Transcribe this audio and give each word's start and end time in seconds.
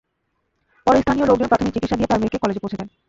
পরে 0.87 0.97
স্থানীয় 1.03 1.25
লোকজন 1.27 1.47
প্রাথমিক 1.47 1.73
চিকিৎসা 1.73 1.97
দিয়ে 1.97 2.09
তাঁর 2.09 2.19
মেয়েকে 2.21 2.41
কলেজে 2.43 2.61
পৌঁছে 2.61 2.77
দেন। 2.79 2.87